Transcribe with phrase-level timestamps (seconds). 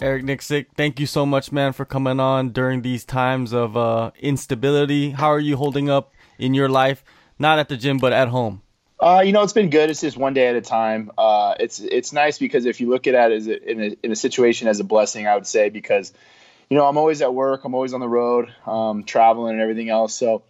[0.00, 4.12] Eric Nicksick, thank you so much, man, for coming on during these times of uh,
[4.20, 5.10] instability.
[5.10, 7.02] How are you holding up in your life?
[7.38, 8.62] Not at the gym, but at home.
[9.00, 9.90] Uh, you know, it's been good.
[9.90, 11.10] It's just one day at a time.
[11.18, 14.12] Uh, it's it's nice because if you look at it as a, in, a, in
[14.12, 16.12] a situation as a blessing, I would say because,
[16.68, 17.64] you know, I'm always at work.
[17.64, 20.14] I'm always on the road, um, traveling and everything else.
[20.14, 20.42] So,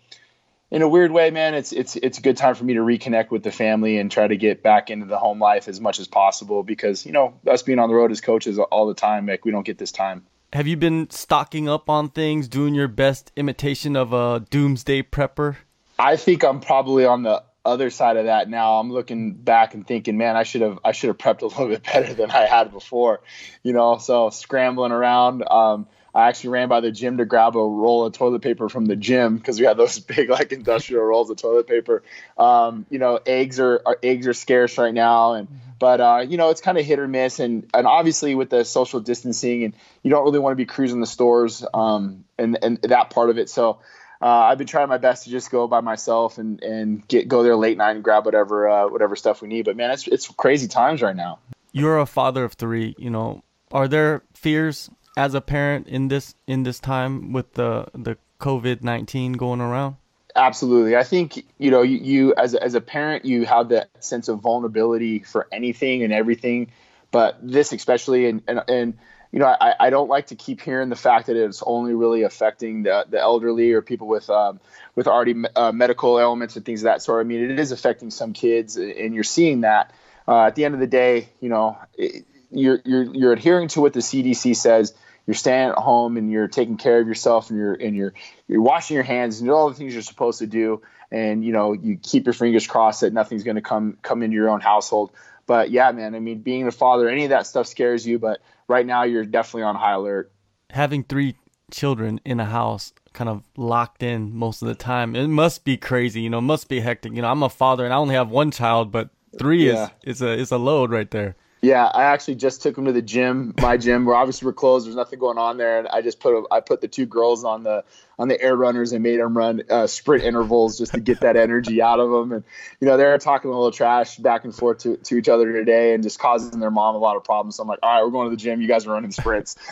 [0.70, 3.30] in a weird way, man, it's it's it's a good time for me to reconnect
[3.30, 6.06] with the family and try to get back into the home life as much as
[6.06, 9.44] possible because you know us being on the road as coaches all the time, like
[9.44, 10.26] we don't get this time.
[10.52, 15.56] Have you been stocking up on things, doing your best imitation of a doomsday prepper?
[15.98, 18.78] I think I'm probably on the other side of that now.
[18.78, 21.68] I'm looking back and thinking, man, I should have I should have prepped a little
[21.68, 23.20] bit better than I had before,
[23.62, 23.98] you know.
[23.98, 25.44] So scrambling around.
[25.48, 28.86] Um, I actually ran by the gym to grab a roll of toilet paper from
[28.86, 32.02] the gym because we had those big like industrial rolls of toilet paper.
[32.36, 36.36] Um, you know, eggs are, are, eggs are scarce right now, and but uh, you
[36.36, 39.74] know it's kind of hit or miss, and and obviously with the social distancing, and
[40.02, 43.38] you don't really want to be cruising the stores, um, and and that part of
[43.38, 43.48] it.
[43.48, 43.78] So.
[44.20, 47.44] Uh, I've been trying my best to just go by myself and, and get go
[47.44, 49.64] there late night and grab whatever uh, whatever stuff we need.
[49.64, 51.38] But man, it's it's crazy times right now.
[51.70, 52.96] You're a father of three.
[52.98, 57.88] You know, are there fears as a parent in this in this time with the
[57.92, 59.96] the COVID nineteen going around?
[60.36, 60.96] Absolutely.
[60.96, 64.38] I think you know you, you as as a parent you have that sense of
[64.38, 66.70] vulnerability for anything and everything,
[67.10, 68.98] but this especially and and, and
[69.32, 72.22] you know I, I don't like to keep hearing the fact that it's only really
[72.22, 74.60] affecting the, the elderly or people with um,
[74.94, 77.26] with already uh, medical ailments and things of that sort.
[77.26, 79.92] I mean it is affecting some kids and you're seeing that.
[80.28, 83.80] Uh, at the end of the day, you know it, you're you're you're adhering to
[83.80, 84.94] what the CDC says
[85.28, 88.14] you're staying at home and you're taking care of yourself and you're and you're
[88.48, 90.80] you're washing your hands and all the things you're supposed to do.
[91.10, 94.34] And you know you keep your fingers crossed that nothing's going to come come into
[94.34, 95.10] your own household.
[95.46, 98.40] But yeah man i mean being a father any of that stuff scares you but
[98.68, 100.32] right now you're definitely on high alert.
[100.70, 101.36] Having three
[101.70, 105.76] children in a house kind of locked in most of the time it must be
[105.76, 107.12] crazy you know must be hectic.
[107.12, 109.90] You know i'm a father and i only have one child but three yeah.
[110.02, 112.92] is is a is a load right there yeah, I actually just took him to
[112.92, 114.04] the gym, my gym.
[114.04, 114.86] Where obviously we're closed.
[114.86, 117.44] There's nothing going on there, and I just put a, I put the two girls
[117.44, 117.84] on the
[118.18, 121.36] on the air runners and made them run uh, sprint intervals just to get that
[121.36, 122.32] energy out of them.
[122.32, 122.44] And
[122.80, 125.94] you know they're talking a little trash back and forth to, to each other today,
[125.94, 127.56] and just causing their mom a lot of problems.
[127.56, 128.62] So I'm like, all right, we're going to the gym.
[128.62, 129.56] You guys are running sprints.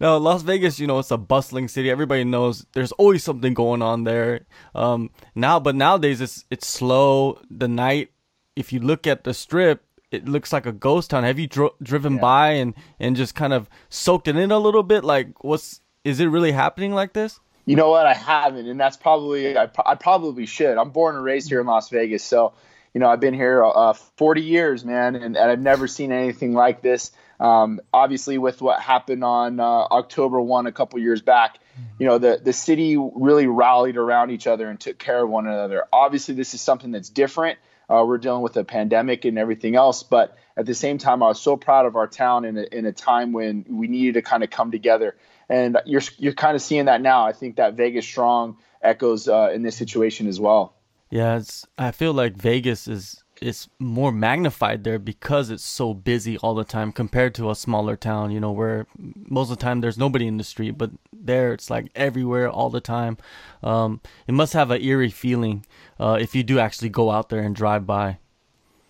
[0.00, 3.80] now las vegas you know it's a bustling city everybody knows there's always something going
[3.80, 8.10] on there um now but nowadays it's it's slow the night
[8.56, 11.24] if you look at the strip, it looks like a ghost town.
[11.24, 12.20] Have you dro- driven yeah.
[12.20, 15.04] by and and just kind of soaked it in a little bit?
[15.04, 17.38] Like, what's is it really happening like this?
[17.66, 18.06] You know what?
[18.06, 20.78] I haven't, and that's probably I, I probably should.
[20.78, 22.54] I'm born and raised here in Las Vegas, so
[22.94, 26.52] you know I've been here uh, 40 years, man, and, and I've never seen anything
[26.52, 27.10] like this.
[27.38, 31.58] Um, obviously, with what happened on uh, October 1 a couple years back,
[31.98, 35.48] you know the the city really rallied around each other and took care of one
[35.48, 35.84] another.
[35.92, 37.58] Obviously, this is something that's different.
[37.88, 41.28] Uh, we're dealing with a pandemic and everything else, but at the same time, I
[41.28, 44.22] was so proud of our town in a, in a time when we needed to
[44.22, 45.16] kind of come together.
[45.48, 47.24] And you're you're kind of seeing that now.
[47.24, 50.74] I think that Vegas strong echoes uh, in this situation as well.
[51.10, 51.40] Yeah.
[51.78, 56.64] I feel like Vegas is is more magnified there because it's so busy all the
[56.64, 58.30] time compared to a smaller town.
[58.30, 61.70] You know, where most of the time there's nobody in the street, but there it's
[61.70, 63.18] like everywhere all the time.
[63.62, 65.64] Um, it must have an eerie feeling
[65.98, 68.18] uh, if you do actually go out there and drive by.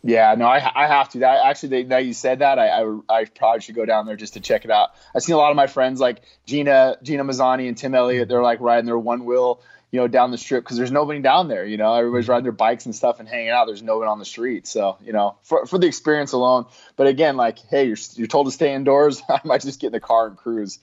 [0.07, 1.19] Yeah, no, I, I have to.
[1.21, 4.35] That actually, now you said that, I, I, I probably should go down there just
[4.35, 4.91] to check it out.
[5.13, 8.29] I've seen a lot of my friends like Gina Gina Mazany and Tim Elliott.
[8.29, 9.61] They're like riding their one wheel,
[9.91, 11.65] you know, down the strip because there's nobody down there.
[11.65, 13.67] You know, everybody's riding their bikes and stuff and hanging out.
[13.67, 14.67] There's no one on the street.
[14.67, 16.67] So you know, for for the experience alone.
[16.97, 19.23] But again, like, hey, you're you're told to stay indoors.
[19.29, 20.79] I might just get in the car and cruise.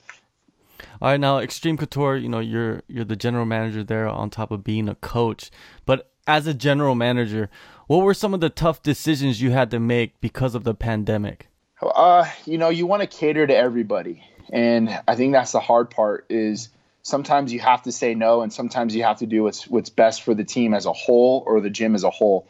[1.00, 4.50] All right, now Extreme Couture, you know, you're you're the general manager there on top
[4.50, 5.50] of being a coach.
[5.86, 7.50] But as a general manager,
[7.86, 11.48] what were some of the tough decisions you had to make because of the pandemic?
[11.82, 14.24] Uh, you know, you want to cater to everybody.
[14.50, 16.68] And I think that's the hard part is
[17.04, 20.22] sometimes you have to say no and sometimes you have to do what's what's best
[20.22, 22.48] for the team as a whole or the gym as a whole.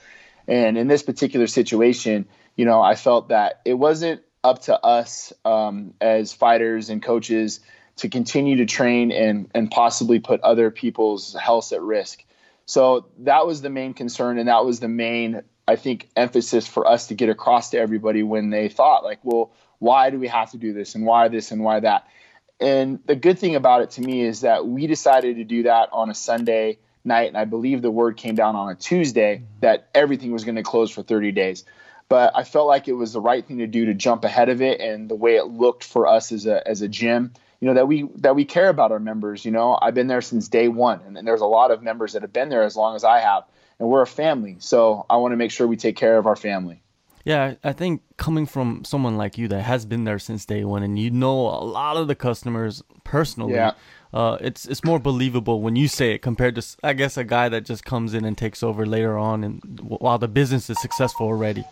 [0.49, 5.33] And in this particular situation, you know, I felt that it wasn't up to us
[5.45, 7.61] um, as fighters and coaches
[7.97, 12.25] to continue to train and and possibly put other people's health at risk.
[12.67, 16.89] So that was the main concern, and that was the main, I think, emphasis for
[16.89, 20.53] us to get across to everybody when they thought, like, well, why do we have
[20.53, 22.07] to do this, and why this, and why that?
[22.61, 25.89] And the good thing about it to me is that we decided to do that
[25.93, 29.61] on a Sunday night, and I believe the word came down on a Tuesday mm-hmm.
[29.61, 31.65] that everything was going to close for 30 days.
[32.09, 34.61] but I felt like it was the right thing to do to jump ahead of
[34.61, 37.33] it and the way it looked for us as a as a gym.
[37.61, 39.45] You know that we that we care about our members.
[39.45, 42.13] You know, I've been there since day one, and, and there's a lot of members
[42.13, 43.45] that have been there as long as I have,
[43.79, 44.57] and we're a family.
[44.59, 46.84] So I want to make sure we take care of our family.
[47.25, 50.83] Yeah, I think coming from someone like you that has been there since day one,
[50.83, 53.55] and you know a lot of the customers personally.
[53.55, 53.73] Yeah.
[54.13, 57.49] Uh, it's it's more believable when you say it compared to I guess a guy
[57.49, 61.27] that just comes in and takes over later on and while the business is successful
[61.27, 61.65] already.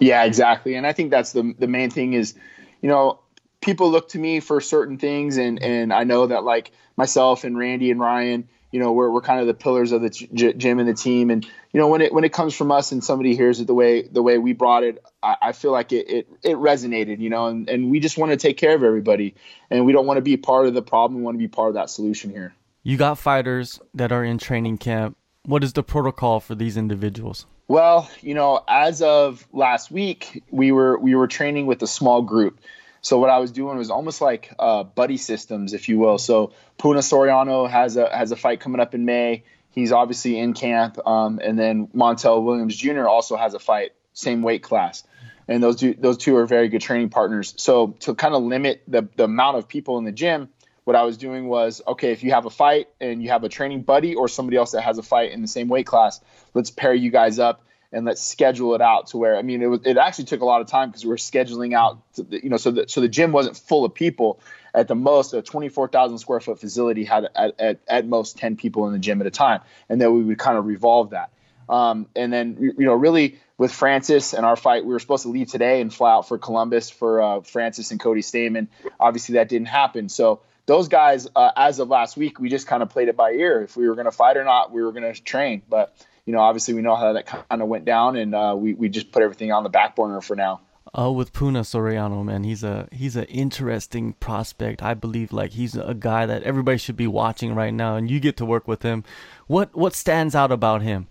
[0.00, 0.74] Yeah, exactly.
[0.76, 2.34] And I think that's the the main thing is,
[2.80, 3.20] you know,
[3.60, 7.58] people look to me for certain things, and and I know that like myself and
[7.58, 10.86] Randy and Ryan, you know, we're we're kind of the pillars of the gym and
[10.86, 13.58] the team, and you know, when it when it comes from us and somebody hears
[13.58, 16.56] it the way the way we brought it, I, I feel like it, it it
[16.58, 19.34] resonated, you know, and and we just want to take care of everybody,
[19.70, 21.20] and we don't want to be part of the problem.
[21.20, 22.54] We want to be part of that solution here.
[22.82, 25.16] You got fighters that are in training camp.
[25.46, 27.46] What is the protocol for these individuals?
[27.68, 32.20] Well, you know, as of last week, we were we were training with a small
[32.20, 32.60] group.
[33.00, 36.18] So what I was doing was almost like uh, buddy systems, if you will.
[36.18, 39.44] So Puna Soriano has a has a fight coming up in May.
[39.70, 43.06] He's obviously in camp, um, and then Montel Williams Jr.
[43.06, 45.04] also has a fight, same weight class,
[45.46, 47.54] and those two those two are very good training partners.
[47.58, 50.48] So to kind of limit the the amount of people in the gym,
[50.84, 53.48] what I was doing was okay, if you have a fight and you have a
[53.48, 56.20] training buddy or somebody else that has a fight in the same weight class,
[56.54, 57.60] let's pair you guys up
[57.92, 60.44] and let's schedule it out to where I mean it was it actually took a
[60.44, 63.08] lot of time because we were scheduling out the, you know so the so the
[63.08, 64.40] gym wasn't full of people
[64.74, 68.86] at the most a 24,000 square foot facility had at, at, at most 10 people
[68.86, 71.30] in the gym at a time and then we would kind of revolve that
[71.68, 75.30] um, and then you know really with Francis and our fight we were supposed to
[75.30, 78.68] leave today and fly out for Columbus for uh, Francis and Cody Stamann
[79.00, 82.82] obviously that didn't happen so those guys, uh, as of last week, we just kind
[82.82, 83.62] of played it by ear.
[83.62, 85.62] If we were going to fight or not, we were going to train.
[85.68, 85.94] But
[86.26, 88.88] you know, obviously, we know how that kind of went down, and uh, we we
[88.88, 90.60] just put everything on the back burner for now.
[90.94, 94.82] Oh, with Puna Soriano, man, he's a he's an interesting prospect.
[94.82, 98.20] I believe like he's a guy that everybody should be watching right now, and you
[98.20, 99.04] get to work with him.
[99.46, 101.06] What what stands out about him?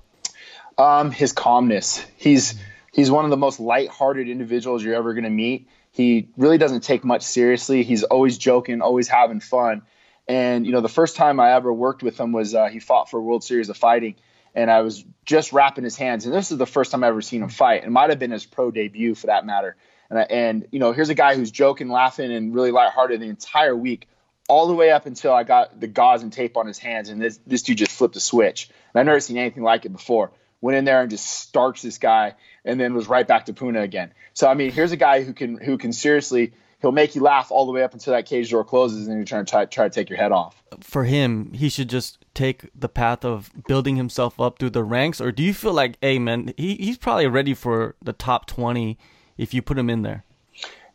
[0.77, 2.05] Um, his calmness.
[2.17, 2.55] He's
[2.91, 6.81] he's one of the most light-hearted individuals you're ever going to meet he really doesn't
[6.81, 7.83] take much seriously.
[7.83, 9.83] He's always joking, always having fun.
[10.27, 13.09] And you know, the first time I ever worked with him was uh, he fought
[13.09, 14.15] for a World Series of Fighting,
[14.55, 16.25] and I was just wrapping his hands.
[16.25, 17.83] And this is the first time I ever seen him fight.
[17.83, 19.75] It might have been his pro debut, for that matter.
[20.09, 23.27] And, I, and you know, here's a guy who's joking, laughing, and really lighthearted the
[23.27, 24.07] entire week,
[24.47, 27.21] all the way up until I got the gauze and tape on his hands, and
[27.21, 28.69] this this dude just flipped a switch.
[28.93, 30.31] And I've never seen anything like it before.
[30.61, 33.81] Went in there and just starched this guy and then was right back to Puna
[33.81, 34.11] again.
[34.33, 37.51] So I mean, here's a guy who can who can seriously he'll make you laugh
[37.51, 39.87] all the way up until that cage door closes and you're trying to try, try
[39.87, 40.63] to take your head off.
[40.81, 45.19] For him, he should just take the path of building himself up through the ranks,
[45.19, 48.99] or do you feel like, hey man, he, he's probably ready for the top twenty
[49.37, 50.23] if you put him in there?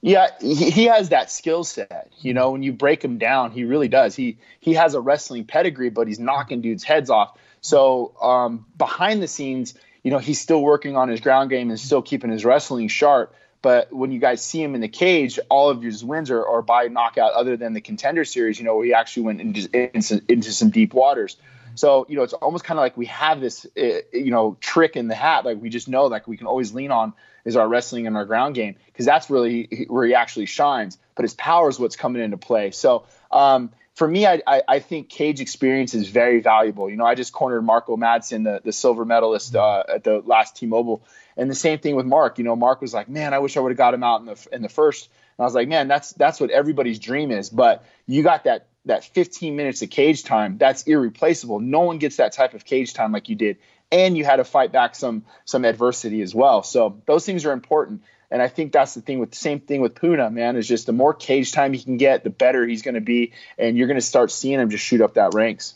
[0.02, 2.10] Yeah, he, he has that skill set.
[2.20, 4.14] You know, when you break him down, he really does.
[4.14, 7.37] He he has a wrestling pedigree, but he's knocking dudes' heads off.
[7.60, 11.78] So um, behind the scenes, you know, he's still working on his ground game and
[11.78, 13.34] still keeping his wrestling sharp.
[13.62, 16.62] But when you guys see him in the cage, all of his wins are, are
[16.62, 20.22] by knockout, other than the contender series, you know, where he actually went into, into,
[20.28, 21.36] into some deep waters.
[21.74, 24.96] So, you know, it's almost kind of like we have this, uh, you know, trick
[24.96, 25.44] in the hat.
[25.44, 27.12] Like we just know, like we can always lean on
[27.44, 30.98] is our wrestling and our ground game because that's really where he actually shines.
[31.14, 32.70] But his power is what's coming into play.
[32.70, 36.89] So, um, for me, I, I, I, think cage experience is very valuable.
[36.89, 40.56] You know, I just cornered Marco Madsen, the, the silver medalist uh, at the last
[40.56, 41.03] T-Mobile,
[41.37, 42.39] and the same thing with Mark.
[42.39, 44.27] You know, Mark was like, "Man, I wish I would have got him out in
[44.27, 45.09] the in the first.
[45.37, 48.69] And I was like, "Man, that's that's what everybody's dream is." But you got that
[48.87, 50.59] that 15 minutes of cage time.
[50.59, 51.61] That's irreplaceable.
[51.61, 53.59] No one gets that type of cage time like you did,
[53.93, 56.63] and you had to fight back some some adversity as well.
[56.63, 58.03] So those things are important.
[58.31, 60.87] And I think that's the thing with the same thing with Puna, man, is just
[60.87, 63.32] the more cage time he can get, the better he's going to be.
[63.58, 65.75] And you're going to start seeing him just shoot up that ranks.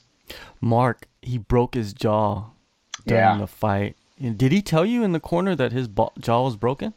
[0.61, 2.51] Mark, he broke his jaw
[3.07, 3.39] during yeah.
[3.39, 3.97] the fight.
[4.21, 6.95] Did he tell you in the corner that his jaw was broken?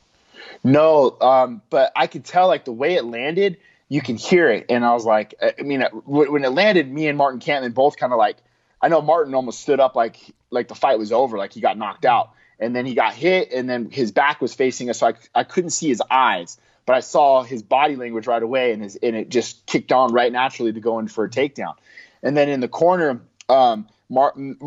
[0.64, 3.58] No, um, but I could tell like the way it landed,
[3.90, 4.68] you can hear it.
[4.70, 8.14] And I was like, I mean, when it landed, me and Martin Kampmann both kind
[8.14, 8.38] of like,
[8.80, 10.20] I know Martin almost stood up like
[10.52, 13.52] like the fight was over, like he got knocked out and then he got hit,
[13.52, 16.96] and then his back was facing us, so I, I couldn't see his eyes, but
[16.96, 20.32] I saw his body language right away, and his and it just kicked on right
[20.32, 21.76] naturally to go in for a takedown,
[22.24, 24.58] and then in the corner, um, Martin,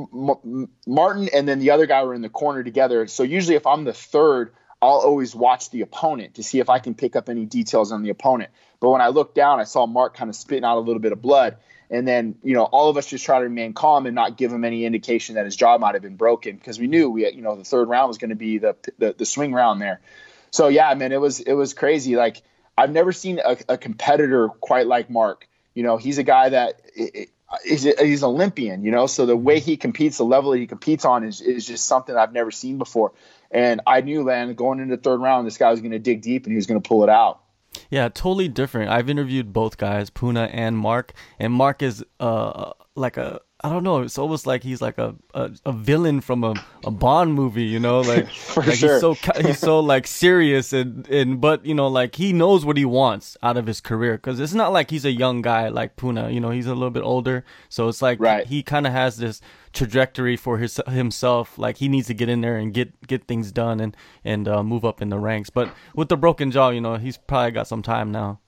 [0.87, 3.07] Martin, and then the other guy were in the corner together.
[3.07, 6.79] So usually, if I'm the third, I'll always watch the opponent to see if I
[6.79, 8.51] can pick up any details on the opponent.
[8.81, 11.13] But when I looked down, I saw Mark kind of spitting out a little bit
[11.13, 11.57] of blood,
[11.91, 14.53] and then you know all of us just try to remain calm and not give
[14.53, 17.43] him any indication that his jaw might have been broken because we knew we you
[17.43, 20.01] know the third round was going to be the, the, the swing round there.
[20.51, 22.17] So yeah, man, it was it was crazy.
[22.17, 22.43] Like
[22.79, 25.49] I've never seen a, a competitor quite like Mark.
[25.75, 26.81] You know, he's a guy that
[27.65, 28.85] is he's Olympian.
[28.85, 31.67] You know, so the way he competes, the level that he competes on is is
[31.67, 33.13] just something I've never seen before.
[33.51, 36.23] And I knew, man, going into the third round, this guy was going to dig
[36.23, 37.41] deep and he was going to pull it out.
[37.89, 38.91] Yeah, totally different.
[38.91, 43.83] I've interviewed both guys, Puna and Mark, and Mark is uh like a I don't
[43.83, 44.01] know.
[44.01, 47.79] It's almost like he's like a, a, a villain from a, a Bond movie, you
[47.79, 48.27] know, like,
[48.57, 48.93] like sure.
[48.93, 52.79] he's so he's so like serious and and but you know like he knows what
[52.79, 55.97] he wants out of his career because it's not like he's a young guy like
[55.97, 58.47] Puna, you know, he's a little bit older, so it's like right.
[58.47, 61.59] he kind of has this trajectory for his himself.
[61.59, 64.63] Like he needs to get in there and get get things done and and uh,
[64.63, 65.51] move up in the ranks.
[65.51, 68.41] But with the broken jaw, you know, he's probably got some time now.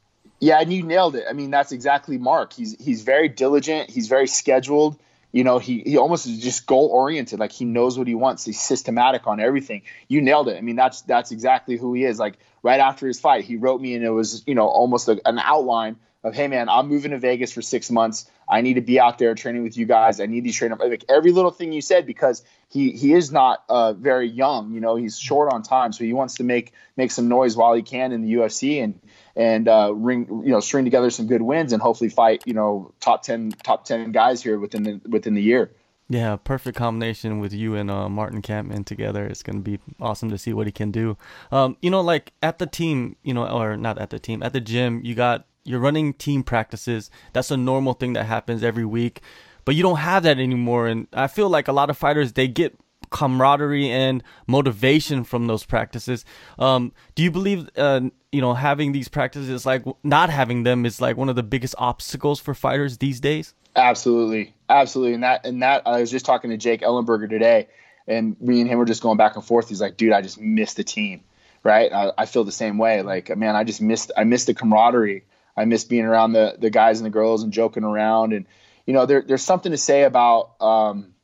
[0.43, 1.25] Yeah, and you nailed it.
[1.31, 2.53] I mean, that's exactly Mark.
[2.53, 3.89] He's he's very diligent.
[3.89, 4.99] He's very scheduled.
[5.31, 7.39] You know, he he almost is just goal oriented.
[7.39, 8.45] Like he knows what he wants.
[8.45, 9.83] He's systematic on everything.
[10.09, 10.57] You nailed it.
[10.59, 12.19] I mean, that's that's exactly who he is.
[12.19, 15.21] Like right after his fight, he wrote me and it was you know almost a,
[15.25, 18.31] an outline of hey man, I'm moving to Vegas for six months.
[18.49, 20.21] I need to be out there training with you guys.
[20.21, 23.65] I need these training like every little thing you said because he he is not
[23.69, 24.73] uh, very young.
[24.73, 27.75] You know, he's short on time, so he wants to make make some noise while
[27.75, 29.01] he can in the UFC and
[29.35, 32.93] and uh, ring you know string together some good wins and hopefully fight you know
[33.01, 35.73] top ten top ten guys here within the within the year.
[36.09, 39.25] Yeah, perfect combination with you and uh, Martin Kampmann together.
[39.25, 41.17] It's going to be awesome to see what he can do.
[41.51, 44.53] Um, you know, like at the team, you know, or not at the team, at
[44.53, 47.11] the gym, you got you're running team practices.
[47.33, 49.21] That's a normal thing that happens every week,
[49.65, 50.87] but you don't have that anymore.
[50.87, 52.77] And I feel like a lot of fighters they get
[53.11, 56.25] camaraderie and motivation from those practices.
[56.59, 58.01] Um, do you believe, uh,
[58.33, 61.75] you know, having these practices, like not having them, is like one of the biggest
[61.79, 63.55] obstacles for fighters these days?
[63.77, 65.15] Absolutely, absolutely.
[65.15, 67.69] And that, and that, I was just talking to Jake Ellenberger today,
[68.07, 69.69] and me and him were just going back and forth.
[69.69, 71.23] He's like, "Dude, I just missed the team."
[71.63, 71.93] Right?
[71.93, 73.03] I, I feel the same way.
[73.03, 75.25] Like, man, I just missed, I missed the camaraderie.
[75.57, 78.33] I miss being around the the guys and the girls and joking around.
[78.33, 78.47] And
[78.87, 81.15] you know, there, there's something to say about um,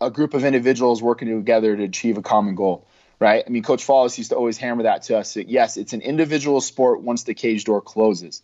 [0.00, 2.86] a group of individuals working together to achieve a common goal,
[3.18, 3.42] right?
[3.46, 5.34] I mean, Coach Follis used to always hammer that to us.
[5.34, 8.42] That, yes, it's an individual sport once the cage door closes.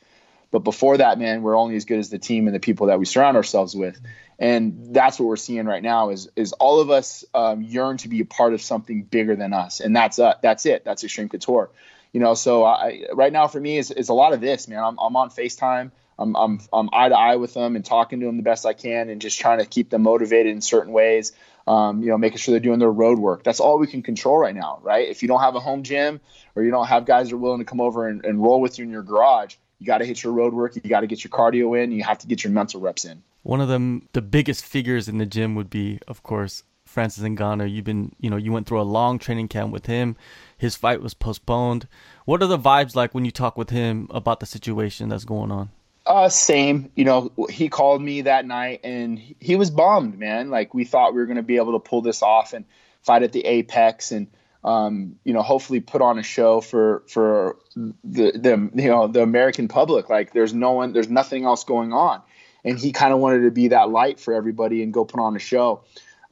[0.50, 2.98] But before that, man, we're only as good as the team and the people that
[2.98, 3.98] we surround ourselves with.
[4.38, 8.08] And that's what we're seeing right now is is all of us um, yearn to
[8.08, 10.84] be a part of something bigger than us, and that's uh, that's it.
[10.84, 11.70] That's Extreme Couture
[12.12, 14.82] you know, so I, right now for me is, is a lot of this, man.
[14.82, 15.90] I'm, I'm on FaceTime.
[16.18, 18.74] I'm, I'm, I'm eye to eye with them and talking to them the best I
[18.74, 21.32] can and just trying to keep them motivated in certain ways.
[21.66, 23.44] Um, you know, making sure they're doing their road work.
[23.44, 25.08] That's all we can control right now, right?
[25.08, 26.20] If you don't have a home gym
[26.56, 28.78] or you don't have guys that are willing to come over and, and roll with
[28.78, 30.74] you in your garage, you got to hit your road work.
[30.74, 31.92] You got to get your cardio in.
[31.92, 33.22] You have to get your mental reps in.
[33.44, 37.70] One of them, the biggest figures in the gym would be, of course, Francis Ngannou.
[37.70, 40.16] You've been, you know, you went through a long training camp with him.
[40.56, 41.88] His fight was postponed.
[42.24, 45.50] What are the vibes like when you talk with him about the situation that's going
[45.50, 45.70] on?
[46.04, 46.90] Uh, same.
[46.94, 50.50] You know, he called me that night and he was bummed, man.
[50.50, 52.64] Like we thought we were going to be able to pull this off and
[53.02, 54.28] fight at the Apex and
[54.64, 59.22] um, you know, hopefully put on a show for for the the you know the
[59.22, 60.08] American public.
[60.08, 62.22] Like there's no one, there's nothing else going on,
[62.64, 65.34] and he kind of wanted to be that light for everybody and go put on
[65.34, 65.82] a show.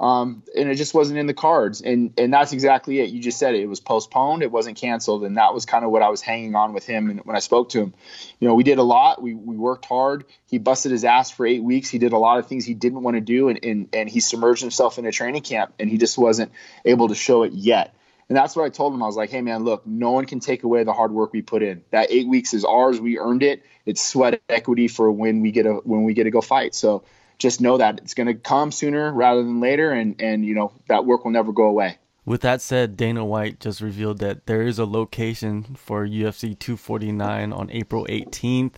[0.00, 1.82] Um, and it just wasn't in the cards.
[1.82, 3.10] And and that's exactly it.
[3.10, 3.60] You just said it.
[3.60, 4.42] It was postponed.
[4.42, 5.24] It wasn't canceled.
[5.24, 7.10] And that was kind of what I was hanging on with him.
[7.10, 7.92] And when I spoke to him,
[8.40, 9.20] you know, we did a lot.
[9.20, 10.24] We we worked hard.
[10.48, 11.90] He busted his ass for eight weeks.
[11.90, 14.20] He did a lot of things he didn't want to do, and and, and he
[14.20, 16.50] submerged himself in a training camp, and he just wasn't
[16.86, 17.94] able to show it yet.
[18.30, 19.02] And that's what I told him.
[19.02, 21.42] I was like, hey, man, look, no one can take away the hard work we
[21.42, 21.82] put in.
[21.90, 23.00] That eight weeks is ours.
[23.00, 23.64] We earned it.
[23.84, 26.74] It's sweat equity for when we get a when we get to go fight.
[26.74, 27.02] So
[27.40, 30.72] just know that it's going to come sooner rather than later, and and you know
[30.86, 31.98] that work will never go away.
[32.24, 37.52] With that said, Dana White just revealed that there is a location for UFC 249
[37.52, 38.74] on April 18th.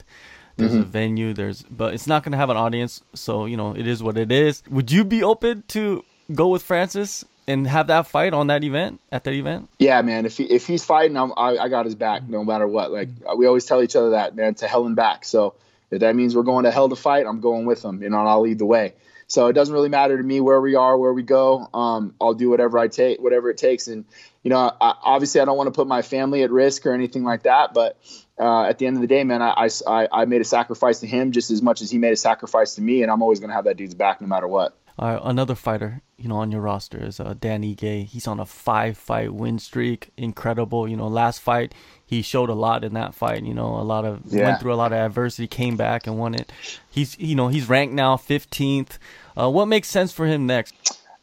[0.56, 0.80] There's mm-hmm.
[0.80, 1.34] a venue.
[1.34, 4.16] There's, but it's not going to have an audience, so you know it is what
[4.16, 4.62] it is.
[4.70, 9.00] Would you be open to go with Francis and have that fight on that event
[9.10, 9.68] at that event?
[9.78, 10.24] Yeah, man.
[10.24, 12.92] If he, if he's fighting, I'm, I, I got his back no matter what.
[12.92, 15.24] Like we always tell each other that, man, to hell and back.
[15.24, 15.54] So
[15.92, 18.18] if that means we're going to hell to fight, I'm going with them, you know,
[18.18, 18.94] and I'll lead the way.
[19.28, 21.68] So it doesn't really matter to me where we are, where we go.
[21.72, 23.88] Um, I'll do whatever I take, whatever it takes.
[23.88, 24.04] And
[24.42, 27.22] you know, I, obviously, I don't want to put my family at risk or anything
[27.24, 27.72] like that.
[27.72, 27.98] But
[28.38, 31.06] uh, at the end of the day, man, I, I, I made a sacrifice to
[31.06, 33.54] him just as much as he made a sacrifice to me, and I'm always to
[33.54, 34.76] have that dude's back no matter what.
[34.98, 38.06] Uh, another fighter, you know, on your roster is uh, Dan Ige.
[38.06, 40.10] He's on a five fight win streak.
[40.16, 40.86] Incredible.
[40.86, 41.74] You know, last fight
[42.12, 43.42] he showed a lot in that fight.
[43.42, 44.48] You know, a lot of yeah.
[44.48, 46.52] went through a lot of adversity, came back and won it.
[46.90, 48.98] He's you know he's ranked now 15th.
[49.34, 50.74] Uh, what makes sense for him next?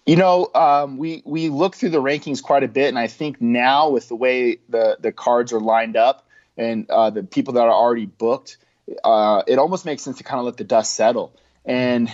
[0.07, 3.39] You know, um, we we look through the rankings quite a bit, and I think
[3.39, 6.27] now with the way the the cards are lined up
[6.57, 8.57] and uh, the people that are already booked,
[9.03, 11.35] uh, it almost makes sense to kind of let the dust settle.
[11.65, 12.11] And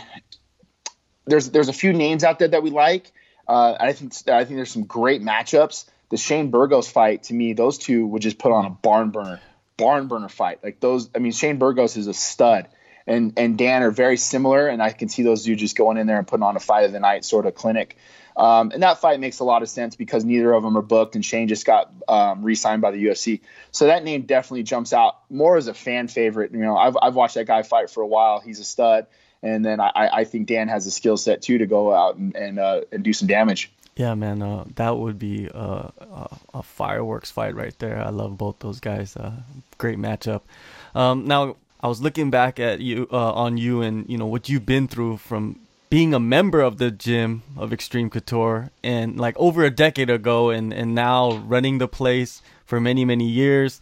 [1.26, 3.14] there's there's a few names out there that we like.
[3.48, 5.86] Uh, I think I think there's some great matchups.
[6.16, 9.42] The Shane Burgos fight to me, those two would just put on a barn burner,
[9.76, 10.64] barn burner fight.
[10.64, 12.70] Like those, I mean, Shane Burgos is a stud,
[13.06, 16.08] and and Dan are very similar, and I can see those dudes just going in
[16.08, 17.98] there and putting on a fight of the night sort of clinic.
[18.38, 21.16] Um, and that fight makes a lot of sense because neither of them are booked,
[21.16, 23.42] and Shane just got um, re-signed by the UFC.
[23.74, 26.54] So that name definitely jumps out more as a fan favorite.
[26.54, 28.40] You know, I've I've watched that guy fight for a while.
[28.40, 29.08] He's a stud
[29.44, 32.34] and then I, I think Dan has a skill set too to go out and
[32.38, 33.70] and, uh, and do some damage.
[33.98, 37.98] Yeah, man, uh, that would be a, a, a, fireworks fight right there.
[37.98, 39.16] I love both those guys.
[39.16, 39.32] Uh,
[39.78, 40.42] great matchup.
[40.94, 44.50] Um, now, I was looking back at you uh, on you and you know what
[44.50, 45.60] you've been through from
[45.90, 50.50] being a member of the gym of Extreme Couture and like over a decade ago,
[50.50, 53.80] and and now running the place for many many years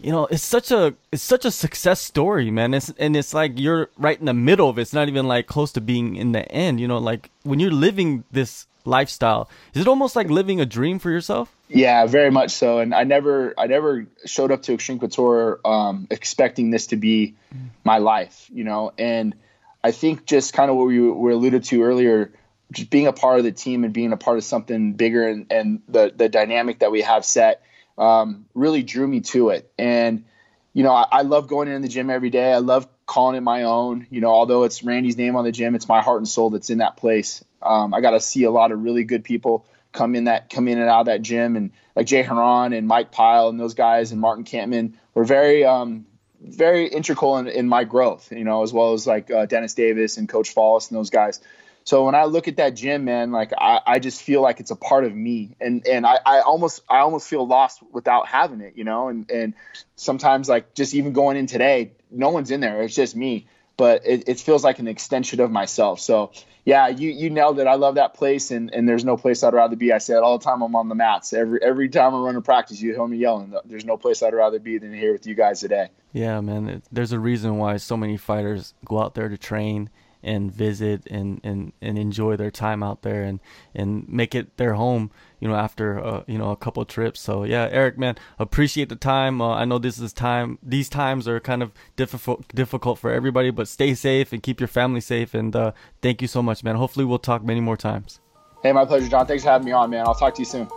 [0.00, 3.58] you know it's such a it's such a success story man it's and it's like
[3.58, 6.32] you're right in the middle of it it's not even like close to being in
[6.32, 10.60] the end you know like when you're living this lifestyle is it almost like living
[10.60, 14.62] a dream for yourself yeah very much so and i never i never showed up
[14.62, 17.34] to extreme couture um, expecting this to be
[17.82, 19.34] my life you know and
[19.82, 22.32] i think just kind of what we were alluded to earlier
[22.72, 25.46] just being a part of the team and being a part of something bigger and,
[25.50, 27.62] and the the dynamic that we have set
[27.96, 29.70] um, really drew me to it.
[29.78, 30.24] And,
[30.72, 32.52] you know, I, I, love going in the gym every day.
[32.52, 34.06] I love calling it my own.
[34.10, 36.70] You know, although it's Randy's name on the gym, it's my heart and soul that's
[36.70, 37.44] in that place.
[37.64, 40.68] Um, I got to see a lot of really good people come in that come
[40.68, 43.74] in and out of that gym, and like Jay Hieron and Mike Pyle and those
[43.74, 46.06] guys and Martin Kampmann were very um,
[46.40, 48.30] very integral in, in, my growth.
[48.30, 51.40] You know, as well as like uh, Dennis Davis and Coach Follis and those guys.
[51.84, 54.70] So when I look at that gym, man, like I, I just feel like it's
[54.70, 58.62] a part of me, and and I, I almost I almost feel lost without having
[58.62, 59.08] it, you know.
[59.08, 59.54] And and
[59.94, 62.82] sometimes like just even going in today, no one's in there.
[62.82, 63.46] It's just me,
[63.76, 66.00] but it, it feels like an extension of myself.
[66.00, 66.32] So
[66.64, 67.66] yeah, you you nailed it.
[67.66, 69.92] I love that place, and and there's no place I'd rather be.
[69.92, 70.62] I say it all the time.
[70.62, 72.80] I'm on the mats every every time I run a practice.
[72.80, 73.54] You hear me yelling.
[73.64, 75.88] There's no place I'd rather be than here with you guys today.
[76.12, 76.82] Yeah, man.
[76.90, 79.90] There's a reason why so many fighters go out there to train
[80.24, 83.40] and visit and, and, and enjoy their time out there and,
[83.74, 85.10] and make it their home,
[85.40, 87.20] you know, after, uh, you know, a couple trips.
[87.20, 89.40] So yeah, Eric, man, appreciate the time.
[89.40, 93.50] Uh, I know this is time, these times are kind of difficult, difficult for everybody,
[93.50, 95.34] but stay safe and keep your family safe.
[95.34, 96.76] And, uh, thank you so much, man.
[96.76, 98.20] Hopefully we'll talk many more times.
[98.62, 99.26] Hey, my pleasure, John.
[99.26, 100.06] Thanks for having me on, man.
[100.06, 100.68] I'll talk to you soon.